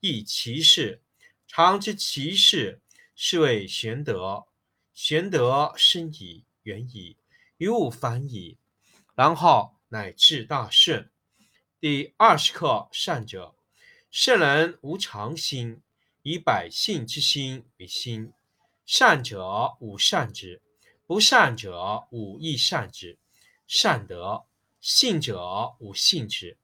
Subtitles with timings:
[0.00, 1.02] 亦其事。
[1.46, 2.80] 常知其事，
[3.14, 4.46] 是谓玄德。
[4.94, 7.16] 玄德深矣，远矣，
[7.56, 8.56] 于物反矣，
[9.14, 11.10] 然后乃至大顺。
[11.80, 13.54] 第二十课善者，
[14.10, 15.80] 圣人无常心，
[16.22, 18.32] 以百姓之心为心。
[18.86, 20.62] 善者无善之，
[21.06, 23.18] 不善者无亦善之。
[23.66, 24.44] 善德，
[24.80, 26.58] 信者无信之，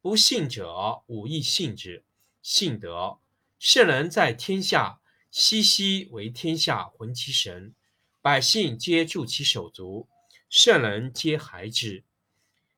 [0.00, 2.04] 不信者无亦信之。
[2.42, 3.20] 信德，
[3.58, 7.74] 圣人在天下，熙熙为天下浑其神，
[8.22, 10.08] 百姓皆助其手足，
[10.48, 12.04] 圣人皆孩之。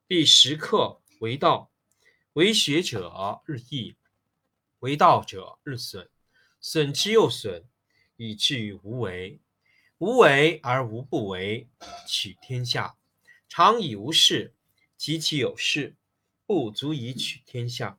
[0.09, 1.71] 第十课为道。
[2.35, 3.95] 为学者日益，
[4.79, 6.09] 为道者日损，
[6.63, 7.69] 损之又损，
[8.17, 9.39] 以至于无为。
[9.99, 11.69] 无为而无不为，
[12.09, 12.97] 取天下
[13.51, 14.55] 常以无事，
[14.97, 15.95] 及其有事，
[16.47, 17.99] 不足以取天下。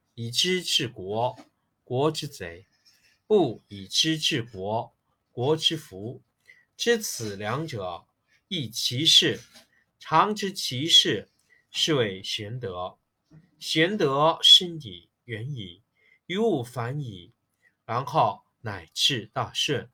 [0.23, 1.35] 以知治国，
[1.83, 2.67] 国之贼；
[3.25, 4.93] 不以知治国，
[5.31, 6.21] 国之福。
[6.77, 8.05] 知此两者，
[8.47, 9.41] 亦其事。
[9.97, 11.27] 常知其事，
[11.71, 12.99] 是谓玄德。
[13.57, 15.81] 玄德深矣，远矣，
[16.27, 17.31] 于物反矣，
[17.83, 19.89] 然后乃至大顺。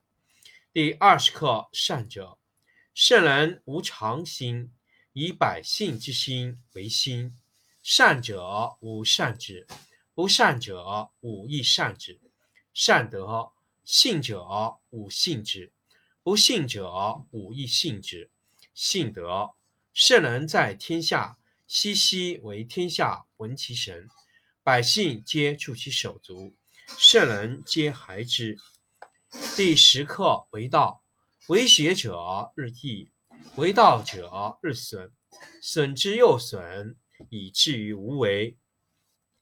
[0.73, 2.37] 第二十课善者，
[2.93, 4.73] 圣人无常心，
[5.13, 7.33] 以百姓之心为心。
[7.81, 9.65] 善者无善之，
[10.17, 12.19] 不善者无亦善之。
[12.73, 13.51] 善德，
[13.83, 14.43] 信者
[14.89, 15.71] 无信之，
[16.23, 18.31] 不信者无亦信之。
[18.73, 19.51] 信德，
[19.93, 21.37] 圣人在天下。
[21.67, 24.09] 熙熙为天下闻其神，
[24.63, 26.55] 百姓皆助其手足，
[26.97, 28.57] 圣人皆孩之。
[29.55, 31.03] 第十课为道，
[31.47, 33.11] 为学者日益，
[33.57, 35.11] 为道者日损，
[35.61, 36.95] 损之又损，
[37.29, 38.57] 以至于无为。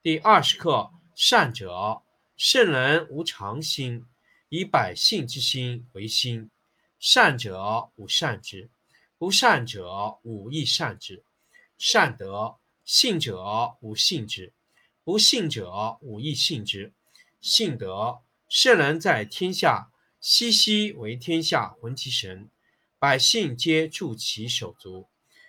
[0.00, 2.02] 第二十课善者，
[2.36, 4.06] 圣人无常心，
[4.48, 6.50] 以百姓之心为心。
[7.00, 8.70] 善者无善之，
[9.18, 11.24] 不善者无亦善之。
[11.76, 12.58] 善德。
[12.84, 14.52] 信者无信之，
[15.02, 16.94] 不信者无亦信之。
[17.40, 19.90] 信德，圣人在天下，
[20.20, 22.48] 熙熙为天下浑其神，
[23.00, 25.08] 百姓皆助其手足，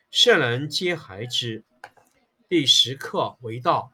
[0.09, 1.63] 圣人皆孩之。
[2.49, 3.93] 第十课为道，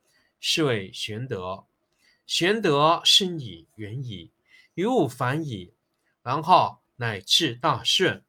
[0.41, 1.65] 是谓玄德。
[2.25, 4.31] 玄德深矣，远矣，
[4.73, 5.71] 于物反矣，
[6.23, 8.23] 然后乃至大顺。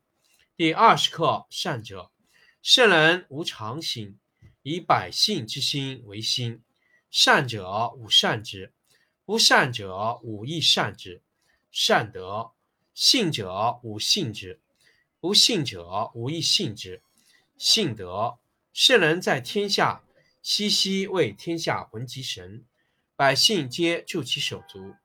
[0.55, 2.11] 第二十课：善者，
[2.63, 4.19] 圣人无常心，
[4.63, 6.63] 以百姓之心为心。
[7.11, 8.73] 善者无善之，
[9.25, 11.23] 不善者无亦善之。
[11.71, 12.53] 善德，
[12.93, 14.61] 信者无信之，
[15.19, 17.03] 不信者无亦信之。
[17.57, 18.39] 信德，
[18.75, 20.03] 圣人在天下，
[20.43, 22.67] 熙熙为天下浑其神，
[23.15, 24.97] 百姓皆助其手足，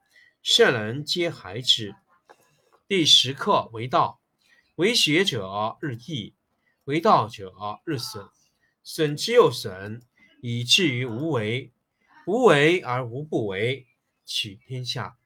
[0.41, 1.95] 圣人皆孩之。
[2.87, 4.19] 第十课：为道。
[4.77, 6.33] 为学者日益，
[6.85, 7.53] 为道者
[7.85, 8.27] 日损，
[8.83, 10.01] 损之又损，
[10.41, 11.71] 以至于无为。
[12.25, 13.85] 无为而无不为，
[14.25, 15.19] 取天下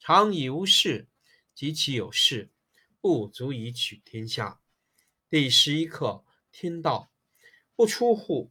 [0.00, 1.06] 常以无事，
[1.54, 2.50] 及其有事，
[3.00, 4.60] 不足以取天下。
[5.30, 7.12] 第十一课：天道
[7.76, 8.50] 不出户，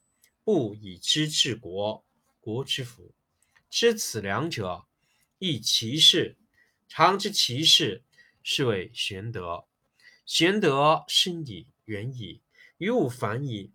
[0.53, 2.03] 故以知治国，
[2.41, 3.13] 国之福。
[3.69, 4.85] 知此两者，
[5.39, 6.35] 亦其事。
[6.89, 8.03] 常知其事。
[8.43, 9.65] 是谓玄德，
[10.25, 12.41] 玄德深矣，远矣，
[12.79, 13.71] 于物反矣，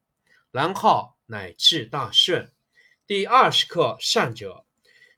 [0.50, 2.52] 然后乃至大顺。
[3.06, 4.66] 第二十课：善者，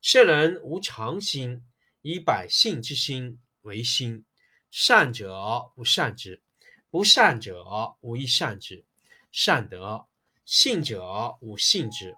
[0.00, 1.64] 圣人无常心，
[2.02, 4.24] 以百姓之心为心。
[4.70, 6.40] 善者不善之，
[6.88, 8.84] 不善者无亦善之。
[9.32, 10.06] 善德，
[10.50, 12.16] 信者无信之，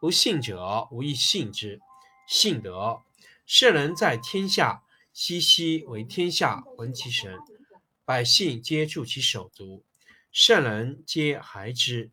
[0.00, 1.78] 不信者无亦信之。
[2.26, 3.04] 信德，
[3.46, 4.82] 圣人在天下。
[5.12, 7.38] 熙熙为天下闻其神，
[8.04, 9.84] 百姓皆助其手足，
[10.32, 12.10] 圣人皆孩之。